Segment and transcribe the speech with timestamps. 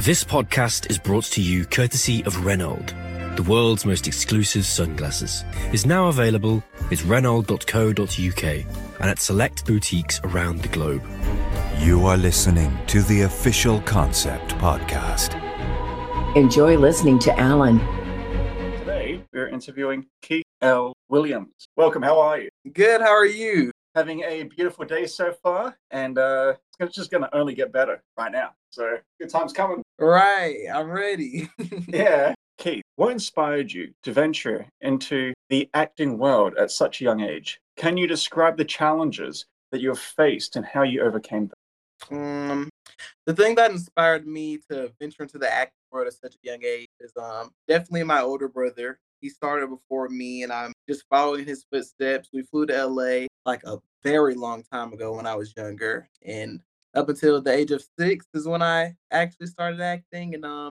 [0.00, 2.86] This podcast is brought to you courtesy of Renault,
[3.36, 5.44] the world's most exclusive sunglasses.
[5.74, 11.02] Is now available at renault.co.uk and at select boutiques around the globe.
[11.80, 15.34] You are listening to the official Concept Podcast.
[16.34, 17.78] Enjoy listening to Alan.
[18.78, 20.94] Today, we're interviewing Keith L.
[21.10, 21.68] Williams.
[21.76, 22.48] Welcome, how are you?
[22.72, 23.02] Good.
[23.02, 23.70] How are you?
[23.94, 28.02] Having a beautiful day so far, and uh, it's just going to only get better
[28.16, 28.50] right now.
[28.70, 29.82] So, good times coming.
[29.98, 30.66] Right.
[30.72, 31.48] I'm ready.
[31.88, 32.34] Yeah.
[32.58, 37.58] Keith, what inspired you to venture into the acting world at such a young age?
[37.76, 41.54] Can you describe the challenges that you have faced and how you overcame them?
[42.10, 42.70] um,
[43.26, 46.62] the thing that inspired me to venture into the acting world at such a young
[46.64, 48.98] age is um definitely my older brother.
[49.20, 52.28] He started before me, and I'm just following his footsteps.
[52.32, 56.60] We flew to LA like a very long time ago when I was younger, and
[56.94, 60.34] up until the age of six is when I actually started acting.
[60.34, 60.70] And um,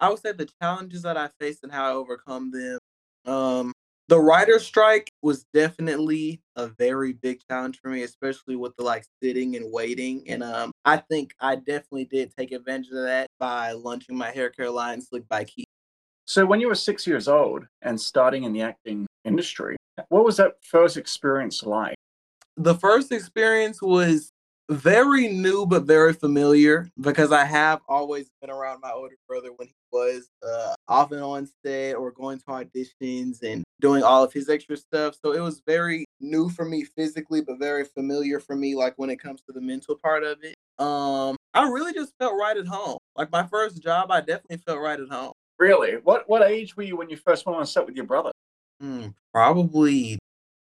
[0.00, 2.78] I would say the challenges that I faced and how I overcome them.
[3.26, 3.72] Um,
[4.08, 9.04] the writer strike was definitely a very big challenge for me, especially with the like
[9.22, 10.28] sitting and waiting.
[10.28, 14.50] And um, I think I definitely did take advantage of that by launching my hair
[14.50, 15.64] care line, Slyck by Keith.
[16.34, 19.76] So, when you were six years old and starting in the acting industry,
[20.08, 21.94] what was that first experience like?
[22.56, 24.32] The first experience was
[24.68, 29.68] very new but very familiar because I have always been around my older brother when
[29.68, 34.48] he was uh, and on set or going to auditions and doing all of his
[34.48, 35.14] extra stuff.
[35.24, 39.08] So it was very new for me physically, but very familiar for me, like when
[39.08, 40.56] it comes to the mental part of it.
[40.84, 42.98] Um, I really just felt right at home.
[43.14, 45.33] Like my first job, I definitely felt right at home.
[45.64, 45.92] Really?
[46.04, 48.30] What, what age were you when you first went on set with your brother?
[48.80, 50.18] Hmm, probably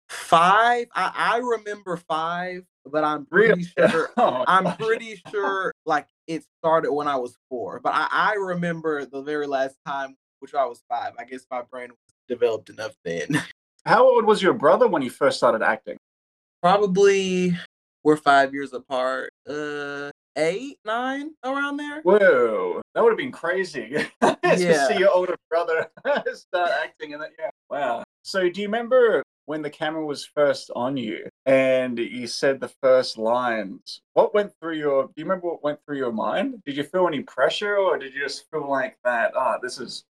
[0.10, 0.88] five.
[0.94, 3.90] I, I remember five, but I'm pretty Really?
[3.92, 8.34] sure Oh, I'm pretty sure like it started when I was four, but I, I
[8.34, 11.14] remember the very last time, which I was five.
[11.18, 13.42] I guess my brain was developed enough then.
[13.86, 15.96] How old was your brother when you first started acting?
[16.62, 17.58] Probably
[18.04, 19.30] we're five years apart.
[19.48, 22.02] Uh, eight, nine, around there.
[22.02, 25.88] Whoa, that would have been crazy to see your older brother
[26.34, 27.12] start acting.
[27.12, 28.04] in that, yeah, wow.
[28.24, 32.72] So, do you remember when the camera was first on you and you said the
[32.82, 34.02] first lines?
[34.14, 35.06] What went through your?
[35.06, 36.62] Do you remember what went through your mind?
[36.66, 39.34] Did you feel any pressure, or did you just feel like that?
[39.36, 40.04] Ah, this is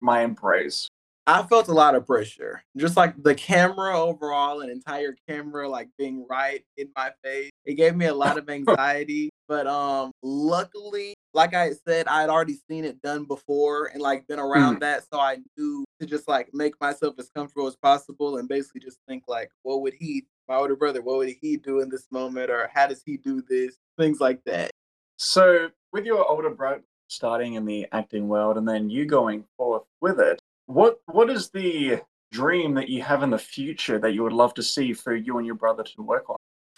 [0.00, 0.88] my embrace.
[1.28, 2.62] I felt a lot of pressure.
[2.76, 7.50] Just like the camera overall, an entire camera like being right in my face.
[7.64, 9.30] It gave me a lot of anxiety.
[9.48, 14.26] But um luckily, like I said, I had already seen it done before and like
[14.26, 15.04] been around that.
[15.12, 18.98] So I knew to just like make myself as comfortable as possible and basically just
[19.08, 22.50] think like, what would he, my older brother, what would he do in this moment?
[22.50, 23.76] Or how does he do this?
[23.98, 24.70] Things like that.
[25.18, 29.84] So, with your older brother starting in the acting world and then you going forth
[30.00, 32.00] with it, what what is the
[32.32, 35.38] dream that you have in the future that you would love to see for you
[35.38, 36.36] and your brother to work on?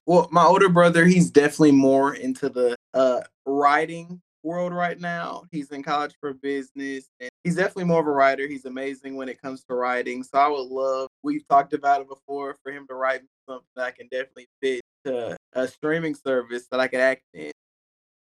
[0.09, 5.45] Well, my older brother, he's definitely more into the uh writing world right now.
[5.51, 8.49] He's in college for business and he's definitely more of a writer.
[8.49, 10.23] He's amazing when it comes to writing.
[10.23, 13.85] So I would love, we've talked about it before, for him to write something that
[13.85, 17.51] I can definitely fit to a streaming service that I can act in.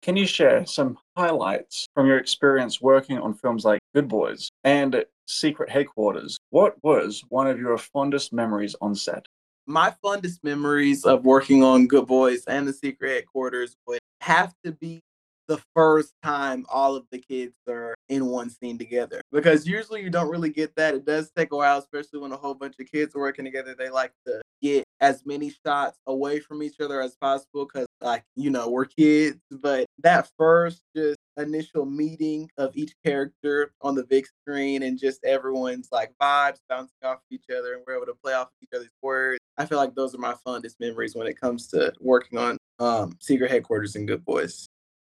[0.02, 5.06] Can you share some highlights from your experience working on films like Good Boys and
[5.28, 6.40] Secret Headquarters?
[6.50, 9.28] What was one of your fondest memories on set?
[9.66, 14.72] My fondest memories of working on Good Boys and the Secret Headquarters would have to
[14.72, 15.02] be
[15.48, 19.22] the first time all of the kids are in one scene together.
[19.32, 20.96] Because usually you don't really get that.
[20.96, 23.76] It does take a while, especially when a whole bunch of kids are working together.
[23.78, 28.24] They like to get as many shots away from each other as possible because, like,
[28.36, 29.40] you know, we're kids.
[29.52, 35.24] But that first just initial meeting of each character on the big screen and just
[35.26, 38.54] everyone's like vibes bouncing off of each other and we're able to play off of
[38.64, 39.40] each other's words.
[39.58, 43.18] I feel like those are my fondest memories when it comes to working on um,
[43.20, 44.68] Secret Headquarters and Good Boys.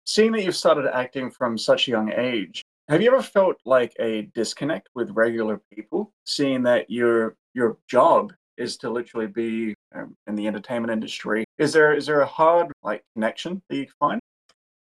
[0.06, 3.94] Seeing that you've started acting from such a young age, have you ever felt like
[4.00, 10.16] a disconnect with regular people, seeing that your your job is to literally be um,
[10.26, 11.44] in the entertainment industry?
[11.58, 14.20] Is there is there a hard like connection that you find?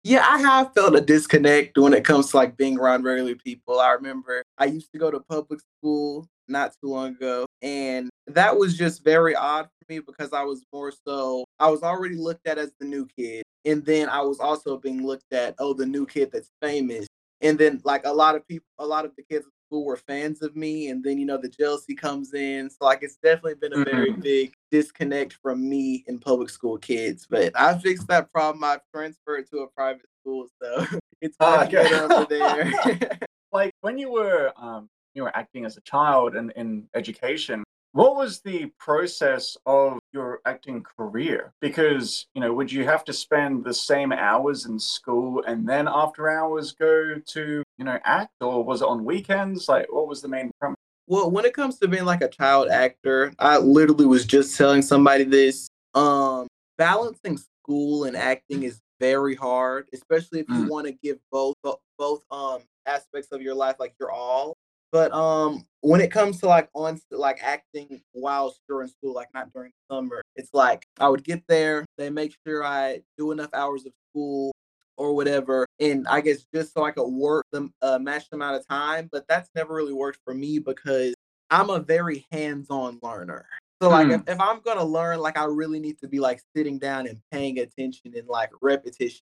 [0.04, 3.80] Yeah, I have felt a disconnect when it comes to like being around regular people.
[3.80, 8.58] I remember I used to go to public school not too long ago, and that
[8.58, 12.48] was just very odd for me because I was more so I was already looked
[12.48, 15.86] at as the new kid, and then I was also being looked at oh the
[15.86, 17.06] new kid that's famous,
[17.42, 19.98] and then like a lot of people, a lot of the kids at school were
[19.98, 23.56] fans of me, and then you know the jealousy comes in, so like it's definitely
[23.56, 24.24] been a very Mhm.
[24.24, 27.28] big disconnect from me and public school kids.
[27.30, 28.64] But I fixed that problem.
[28.64, 30.70] I've transferred to a private school, so
[31.22, 32.72] it's Ah, hard to over there.
[33.52, 37.64] like when you were um you were acting as a child and in education
[37.94, 43.14] what was the process of your acting career because you know would you have to
[43.14, 48.32] spend the same hours in school and then after hours go to you know act
[48.42, 51.80] or was it on weekends like what was the main premise Well, when it comes
[51.80, 55.70] to being like a child actor, I literally was just telling somebody this.
[55.96, 56.48] Um,
[56.78, 60.70] balancing school and acting is very hard, especially if you Mm.
[60.70, 61.56] want to give both
[61.98, 64.54] both um aspects of your life like your all.
[64.92, 69.52] But um, when it comes to like on like acting while during school, like not
[69.54, 73.50] during the summer, it's like I would get there, they make sure I do enough
[73.54, 74.52] hours of school
[74.98, 78.68] or whatever, and I guess just so I could work the uh, matched amount of
[78.68, 79.10] time.
[79.12, 81.14] But that's never really worked for me because
[81.50, 83.46] I'm a very hands-on learner.
[83.82, 86.80] So like if, if I'm gonna learn, like I really need to be like sitting
[86.80, 89.22] down and paying attention and like repetition.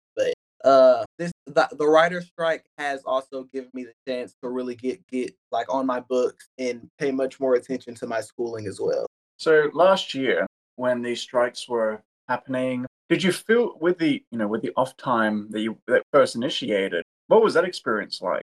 [0.64, 5.04] Uh this the, the writer strike has also given me the chance to really get
[5.08, 9.06] get like on my books and pay much more attention to my schooling as well.
[9.38, 10.46] so last year
[10.76, 14.96] when these strikes were happening did you feel with the you know with the off
[14.96, 18.42] time that you that first initiated what was that experience like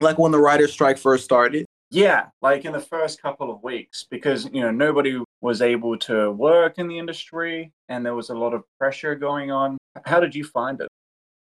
[0.00, 1.66] Like when the writer strike first started.
[1.90, 6.30] Yeah, like in the first couple of weeks, because you know nobody was able to
[6.30, 9.76] work in the industry, and there was a lot of pressure going on.
[10.06, 10.88] How did you find it?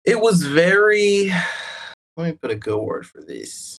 [0.07, 1.33] It was very
[2.15, 3.77] let me put a good word for this.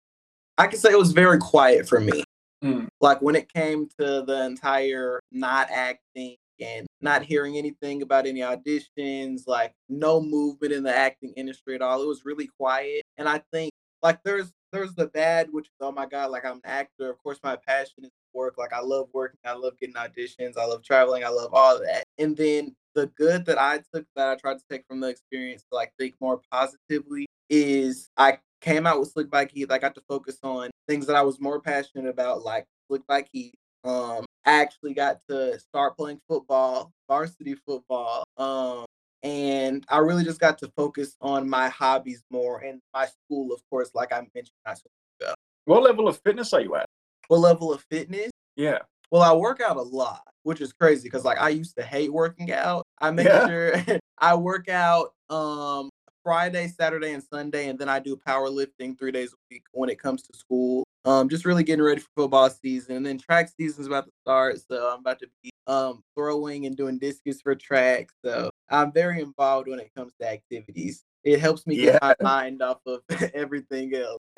[0.58, 2.24] I can say it was very quiet for me.
[2.64, 2.88] Mm.
[3.02, 8.40] like when it came to the entire not acting and not hearing anything about any
[8.40, 12.02] auditions, like no movement in the acting industry at all.
[12.02, 13.04] It was really quiet.
[13.18, 13.72] And I think
[14.04, 17.10] like there's there's the bad, which is oh my god, like I'm an actor.
[17.10, 18.56] Of course, my passion is work.
[18.58, 22.04] Like I love working, I love getting auditions, I love traveling, I love all that.
[22.18, 25.62] And then the good that I took that I tried to take from the experience
[25.70, 29.72] to like think more positively is I came out with Slyck by Keith.
[29.72, 33.22] I got to focus on things that I was more passionate about, like Slyck by
[33.22, 33.54] Keith.
[33.84, 38.24] Um, I actually got to start playing football, varsity football.
[38.36, 38.86] Um,
[39.22, 43.62] and I really just got to focus on my hobbies more and my school, of
[43.70, 44.58] course, like I mentioned.
[44.66, 44.86] not so
[45.22, 45.36] long ago.
[45.66, 46.88] What level of fitness are you at?
[47.28, 48.32] What level of fitness?
[48.56, 48.80] Yeah.
[49.12, 52.12] Well, I work out a lot, which is crazy because like I used to hate
[52.12, 52.84] working out.
[53.00, 53.48] I make Yeah.
[53.48, 53.74] sure
[54.20, 55.90] I work out um
[56.24, 59.98] Friday, Saturday, and Sunday, and then I do powerlifting three days a week when it
[60.00, 60.84] comes to school.
[61.06, 62.98] Um, just really getting ready for football season.
[62.98, 66.76] And then track season's about to start, so I'm about to be um throwing and
[66.76, 68.10] doing discus for track.
[68.26, 71.04] So I'm very involved when it comes to activities.
[71.28, 73.02] It helps me get my mind off of
[73.34, 74.20] everything else.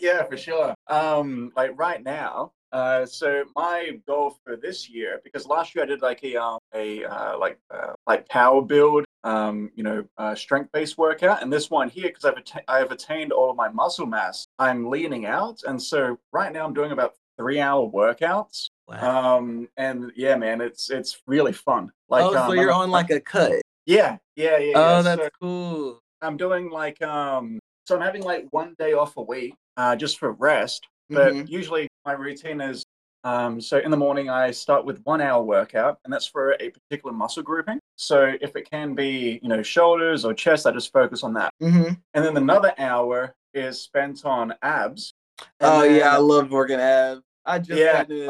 [0.00, 0.74] yeah, for sure.
[0.88, 5.86] Um, like right now, uh, so my goal for this year, because last year I
[5.86, 10.34] did like a um a uh, like uh, like power build, um, you know, uh,
[10.34, 13.56] strength based workout, and this one here, because I've atta- I have attained all of
[13.56, 17.86] my muscle mass, I'm leaning out, and so right now I'm doing about three hour
[17.90, 18.68] workouts.
[18.88, 21.92] Um, and yeah, man, it's it's really fun.
[22.08, 23.60] Like, oh, so um, you're I'm- on like a cut.
[23.84, 24.72] yeah, yeah, yeah.
[24.76, 25.02] Oh, yeah.
[25.02, 26.01] that's So- cool.
[26.22, 30.18] I'm doing like um so I'm having like one day off a week uh just
[30.18, 30.86] for rest.
[31.10, 31.48] But Mhm.
[31.48, 32.84] usually my routine is
[33.24, 36.70] um so in the morning I start with one hour workout and that's for a
[36.70, 37.78] particular muscle grouping.
[37.96, 41.52] So if it can be, you know, shoulders or chest, I just focus on that.
[41.62, 41.94] Mm-hmm.
[42.14, 45.12] And then another hour is spent on abs.
[45.60, 47.22] Oh yeah, I love working abs.
[47.44, 48.26] I just Yeah, got into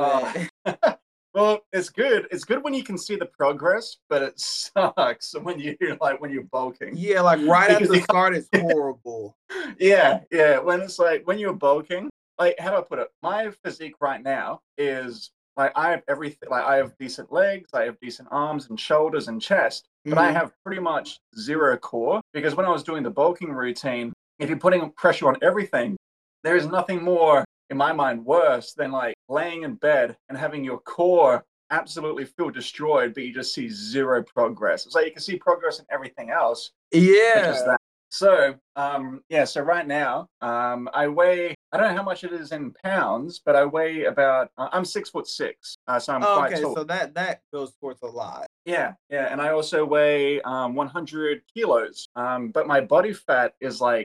[0.64, 0.76] that.
[0.84, 0.94] uh,
[1.34, 2.28] well, it's good.
[2.30, 6.30] It's good when you can see the progress, but it sucks when you like when
[6.30, 6.92] you're bulking.
[6.94, 9.36] yeah, like right at the start, it's horrible.
[9.78, 10.58] yeah, yeah.
[10.58, 13.08] When it's like when you're bulking, like how do I put it?
[13.22, 16.48] My physique right now is like I have everything.
[16.50, 20.30] Like I have decent legs, I have decent arms and shoulders and chest, but I
[20.30, 20.34] Mhm.
[20.34, 24.58] have pretty much zero core because when I was doing the bulking routine, if you're
[24.58, 25.96] putting pressure on everything,
[26.42, 30.62] there is nothing more in my mind worse than like laying in bed and having
[30.64, 34.84] your core absolutely feel destroyed, but you just see zero progress.
[34.86, 37.76] It's like you can see progress in everything else, yeah.
[38.10, 42.32] So, um, yeah, so right now, um, I weigh, I don't know how much it
[42.34, 46.22] is in pounds, but I weigh about, uh, I'm six foot six, uh, so I'm
[46.22, 46.74] Oh, quite okay, tall.
[46.76, 48.44] so that that goes towards a lot.
[48.66, 53.80] Yeah, yeah, and I also weigh um, 100 kilos, um, but my body fat is
[53.80, 54.04] like,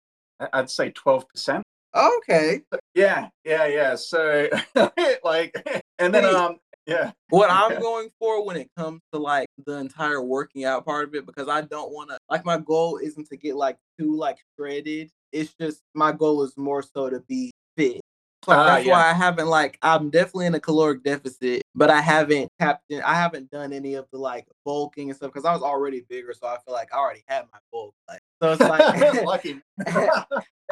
[0.55, 1.61] I'd say 12%.
[1.95, 2.63] Okay.
[2.95, 3.95] Yeah, yeah, yeah.
[3.97, 4.49] So,
[5.25, 5.55] like,
[5.99, 10.23] and then, um, yeah, What I'm going for when it comes to like the entire
[10.23, 13.37] working out part of it, because I don't want to like my goal isn't to
[13.37, 15.11] get like too like shredded.
[15.33, 18.01] It's just my goal is more so to be fit.
[18.47, 18.93] Like, Ah, that's yeah.
[18.93, 23.03] why I haven't like I'm definitely in a caloric deficit, but I haven't tapped in.
[23.03, 26.33] I haven't done any of the like bulking and stuff because I was already bigger,
[26.33, 27.95] so I feel like I already had my bulk.
[28.09, 29.61] Like so, it's like Lucky.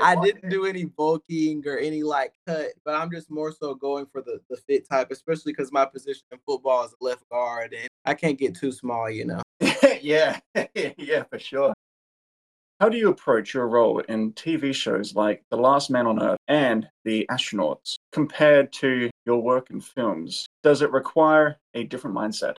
[0.01, 4.07] I didn't do any bulking or any like cut, but I'm just more so going
[4.07, 7.89] for the the fit type, especially because my position in football is left guard, and
[8.05, 9.43] I can't get too small, you know.
[10.01, 10.39] yeah,
[10.75, 11.75] yeah, for sure.
[12.81, 16.39] How do you approach your role in TV shows like The Last Man on Earth
[16.47, 20.47] and The Astronauts compared to your work in films?
[20.63, 22.55] Does it require a different mindset?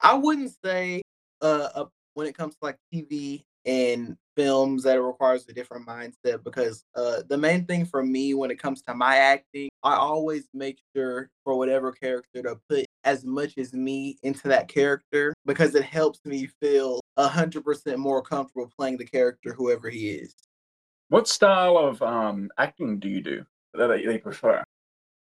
[0.00, 1.02] I wouldn't say
[1.40, 6.44] uh, uh when it comes to like TV and films that requires a different mindset
[6.44, 10.48] because uh the main thing for me when it comes to my acting, I always
[10.54, 15.74] make sure for whatever character to put as much as me into that character because
[15.74, 20.34] it helps me feel a hundred percent more comfortable playing the character whoever he is.
[21.08, 24.62] What style of um, acting do you do that they prefer?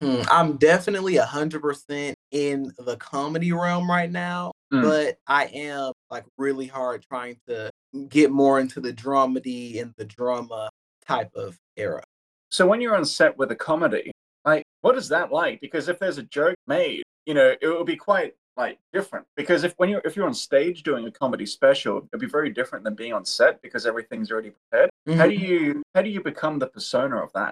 [0.02, 4.82] Hmm, I'm definitely a hundred percent in the comedy realm right now, Mm.
[4.82, 7.70] but I am like really hard trying to
[8.10, 10.70] get more into the dramedy and the drama
[11.08, 12.04] type of era.
[12.50, 14.12] So when you're on set with a comedy,
[14.44, 15.62] like what is that like?
[15.62, 19.26] Because if there's a joke made, you know, it will be quite like different.
[19.36, 22.50] Because if when you're if you're on stage doing a comedy special, it'd be very
[22.50, 24.90] different than being on set because everything's already prepared.
[25.18, 25.40] How do Mhm.
[25.40, 27.52] you how do you become the persona of that?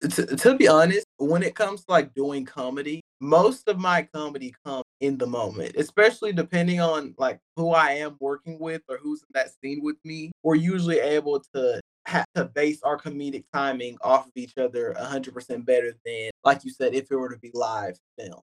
[0.00, 4.54] to, to be honest, when it comes to like doing comedy, most of my comedy
[4.64, 9.22] comes in the moment, especially depending on like who I am working with or who's
[9.22, 10.30] in that scene with me.
[10.42, 15.64] We're usually able to have to base our comedic timing off of each other 100%
[15.64, 18.40] better than, like you said, if it were to be live film.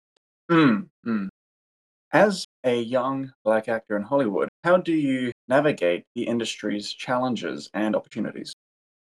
[0.50, 1.28] Mm, mm.
[2.14, 7.96] As a young black actor in Hollywood, how do you navigate the industry's challenges and
[7.96, 8.54] opportunities?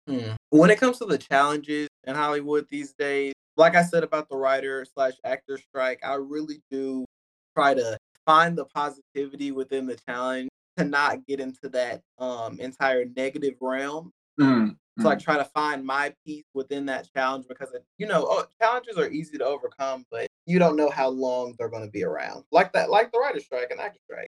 [0.07, 0.33] Hmm.
[0.51, 4.37] When it comes to the challenges in Hollywood these days, like I said about the
[4.37, 7.05] writer slash actor strike, I really do
[7.55, 13.05] try to find the positivity within the challenge to not get into that um entire
[13.17, 14.11] negative realm.
[14.41, 18.27] Mm, To like try to find my piece within that challenge because it, you know
[18.29, 21.91] oh, challenges are easy to overcome, but you don't know how long they're going to
[21.91, 22.45] be around.
[22.51, 24.29] Like that, like the writer strike and actor strike.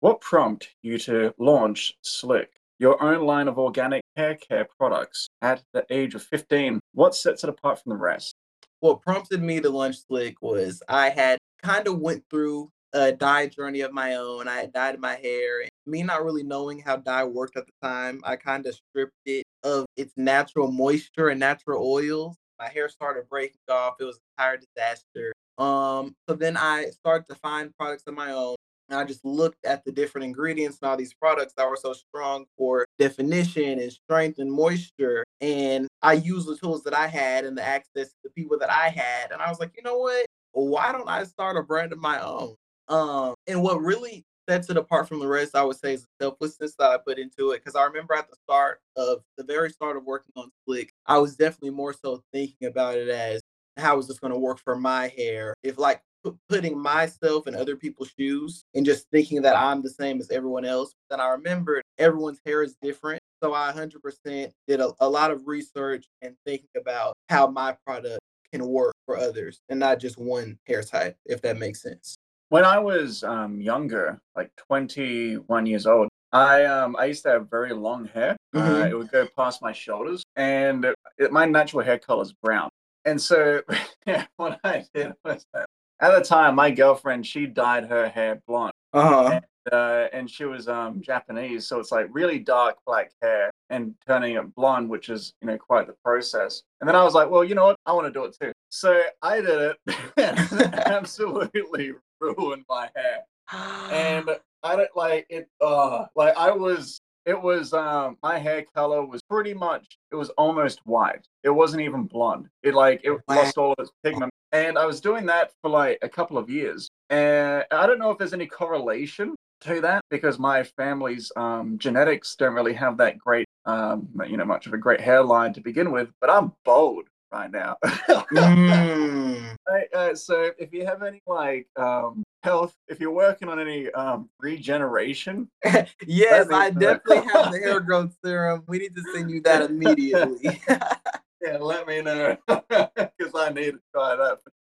[0.00, 5.62] What prompted you to launch Slyck, your own line of organic hair care products at
[5.72, 6.80] the age of 15?
[6.92, 8.34] What sets it apart from the rest?
[8.80, 13.48] what prompted me to launch Slyck was I had kind of went through a dye
[13.48, 14.46] journey of my own.
[14.46, 15.62] I dyed my hair.
[15.62, 19.12] And me not really knowing how dye worked at the time, I kind of stripped
[19.26, 22.36] it of its natural moisture and natural oils.
[22.60, 23.96] My hair started breaking off.
[23.98, 25.32] It was a entire disaster.
[25.58, 28.54] Um, so then I started to find products of my own.
[28.88, 31.92] And I just looked at the different ingredients and all these products that were so
[31.92, 35.24] strong for definition and strength and moisture.
[35.40, 38.70] And I used the tools that I had and the access to the people that
[38.70, 39.32] I had.
[39.32, 40.24] And I was like, you know what?
[40.56, 42.54] Why don't I start a brand of my own?
[42.88, 46.24] Um, and what really sets it apart from the rest, I would say, is the
[46.24, 47.62] selflessness that I put into it.
[47.62, 51.18] Because I remember at the start of the very start of working on Slyck, I
[51.18, 53.42] was definitely more so thinking about it as
[53.76, 55.52] how is this going to work for my hair?
[55.62, 59.90] If like pu- putting myself in other people's shoes and just thinking that I'm the
[59.90, 63.20] same as everyone else, then I remembered everyone's hair is different.
[63.42, 68.20] So I 100% did a, a lot of research and thinking about how my product
[68.52, 72.16] can work for others and not just one hair type, if that makes sense.
[72.48, 77.50] When I was um, younger, like 21 years old, I um, I used to have
[77.50, 78.36] very long hair.
[78.54, 78.90] Uh, Mhm.
[78.90, 80.84] it would go past my shoulders, and
[81.18, 82.68] it, my natural hair color is brown.
[83.04, 83.62] And so,
[84.06, 85.66] yeah, what I did was, that
[86.00, 88.72] at the time, my girlfriend she dyed her hair blonde.
[88.92, 89.40] Uh-huh.
[89.72, 94.36] uh, and she was um, Japanese, so it's like really dark black hair and turning
[94.36, 96.62] it blonde, which is you know quite the process.
[96.80, 98.52] And then I was like, well, you know what, I want to do it too.
[98.68, 99.76] So I did it,
[100.16, 103.22] and it absolutely ruined my hair.
[103.92, 104.28] And
[104.62, 105.48] I don't like it.
[105.60, 110.30] Uh, like I was, it was um, my hair color was pretty much, it was
[110.30, 111.26] almost white.
[111.42, 112.48] It wasn't even blonde.
[112.62, 113.20] It like it Wow.
[113.28, 114.32] lost all its pigment.
[114.52, 116.88] And I was doing that for like a couple of years.
[117.10, 122.36] And I don't know if there's any correlation to that because my family's um, genetics
[122.36, 125.90] don't really have that great, um, you know, much of a great hairline to begin
[125.90, 126.10] with.
[126.20, 127.76] But I'm bold right now.
[128.32, 129.56] Mm.
[129.68, 133.90] Right, uh, so if you have any like um, health, if you're working on any
[133.92, 135.48] um, regeneration,
[136.06, 138.64] yes, I definitely have the hair growth serum.
[138.66, 140.60] We need to send you that immediately.
[140.68, 144.52] yeah, let me know because I need to try that for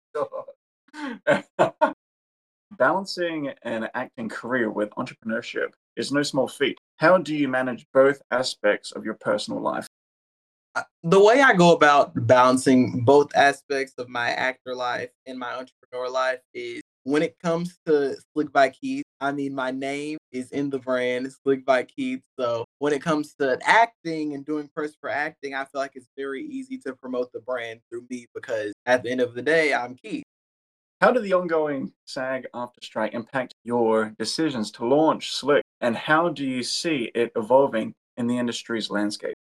[1.60, 1.94] sure.
[2.78, 6.78] Balancing an acting career with entrepreneurship is no small feat.
[6.96, 9.86] How do you manage both aspects of your personal life?
[11.04, 16.08] the way I go about balancing both aspects of my actor life and my entrepreneur
[16.08, 20.70] life is when it comes to Slyck by Keith, I mean, my name is in
[20.70, 22.22] the brand, Slyck by Keith.
[22.38, 26.08] So when it comes to acting and doing press for acting, I feel like it's
[26.16, 29.74] very easy to promote the brand through me because at the end of the day,
[29.74, 30.24] I'm Keith.
[31.00, 36.46] How did the ongoing SAG-AFTRA strike impact your decisions to launch Slyck, and how do
[36.46, 39.34] you see it evolving in the industry's landscape?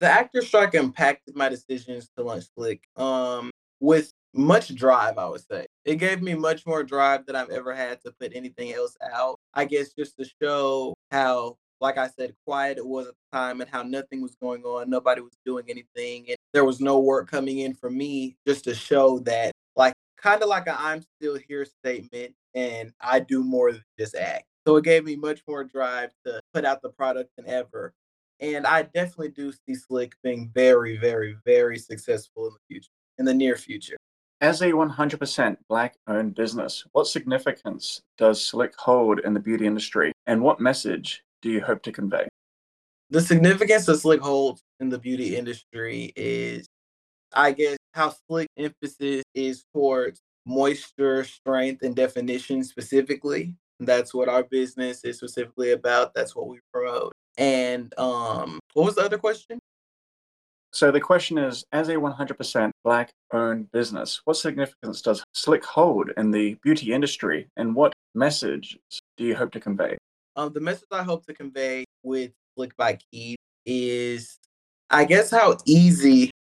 [0.00, 5.46] The actor strike impacted my decisions to launch Slyck um, with much drive, I would
[5.46, 5.66] say.
[5.84, 9.38] It gave me much more drive than I've ever had to put anything else out.
[9.54, 13.60] I guess just to show how, like I said, quiet it was at the time
[13.60, 14.90] and how nothing was going on.
[14.90, 16.26] Nobody was doing anything.
[16.28, 20.42] And there was no work coming in for me just to show that, like, kind
[20.42, 24.44] of like I'm still here statement and I do more than just act.
[24.66, 27.92] So it gave me much more drive to put out the product than ever.
[28.40, 33.24] And I definitely do see Slyck being very, very, very successful in the future, in
[33.26, 33.96] the near future.
[34.40, 40.12] As a 100% Black owned business, what significance does Slyck hold in the beauty industry
[40.26, 42.26] and what message do you hope to convey?
[43.10, 46.66] The significance of Slyck holds in the beauty industry is,
[47.32, 53.54] I guess, how Slyck emphasis is towards moisture, strength, and definition specifically.
[53.80, 56.12] That's what our business is specifically about.
[56.14, 57.12] That's what we promote.
[57.38, 59.58] And um, what was the other question?
[60.74, 66.10] So the question is, as a 100% Black owned business, what significance does Slyck hold
[66.16, 68.76] in the beauty industry and what message
[69.16, 69.96] do you hope to convey?
[70.34, 74.36] Um, the message I hope to convey with Slyck by Keith is,
[74.90, 76.32] I guess, how easy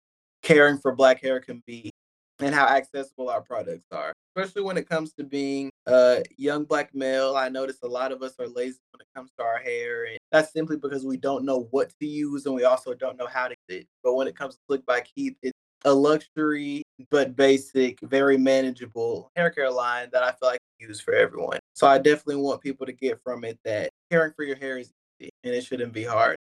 [0.43, 1.91] caring for Black hair can be
[2.39, 6.95] and how accessible our products are, especially when it comes to being a young black
[6.95, 7.37] male.
[7.37, 10.19] I notice a lot of us are lazy when it comes to our hair, and
[10.31, 13.49] that's simply because we don't know what to use and we also don't know how
[13.49, 13.87] to use it.
[14.03, 15.53] But when it comes to Slyck by Keith, it's
[15.85, 21.15] a luxury but basic, very manageable hair care line that I feel like use for
[21.15, 21.59] everyone.
[21.75, 24.93] So I definitely want people to get from it that caring for your hair is
[25.21, 26.37] easy and it shouldn't be hard.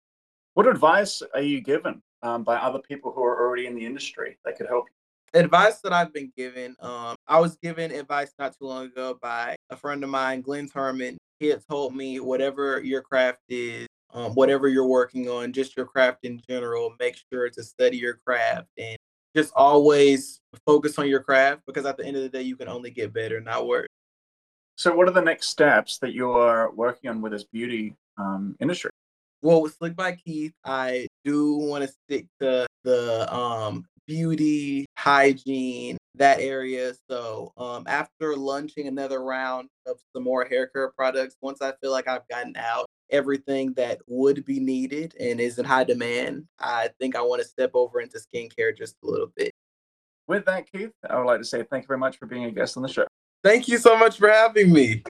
[0.55, 4.37] What advice are you given um, by other people who are already in the industry
[4.45, 5.02] that could help you?
[5.35, 9.57] Advice that I've been given, um, I was given advice not too long ago by
[9.71, 11.17] a friend of mine, Glenn Herman.
[11.39, 15.87] He had told me whatever your craft is, um, whatever you're working on, just your
[15.87, 18.99] craft in general, make sure to study your craft and
[19.35, 22.69] just always focus on your craft because at the end of the day, you can
[22.69, 23.89] only get better, not worse.
[24.77, 28.55] So, what are the next steps that you are working on with this beauty um,
[28.61, 28.91] industry?
[29.41, 35.97] Well, with Slyck by Keith, I do want to stick to the um, beauty, hygiene,
[36.17, 36.95] that area.
[37.09, 41.91] So um, after launching another round of some more hair care products, once I feel
[41.91, 46.91] like I've gotten out everything that would be needed and is in high demand, I
[46.99, 49.53] think I want to step over into skincare just a little bit.
[50.29, 52.51] With that, Keith, I would like to say thank you very much for being a
[52.51, 53.07] guest on the show.
[53.43, 55.01] Thank you so much for having me.